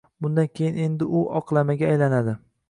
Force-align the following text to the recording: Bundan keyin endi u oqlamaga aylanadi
Bundan 0.25 0.47
keyin 0.59 0.79
endi 0.85 1.09
u 1.19 1.21
oqlamaga 1.41 1.93
aylanadi 1.93 2.37